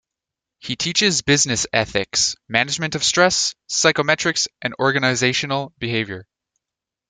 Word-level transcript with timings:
He 0.57 0.75
teaches 0.75 1.21
Business 1.21 1.67
Ethics, 1.71 2.35
Management 2.49 2.95
of 2.95 3.03
stress, 3.03 3.53
Psychometrics 3.69 4.47
and 4.59 4.73
Organisational 4.79 5.73
behaviour. 5.77 6.27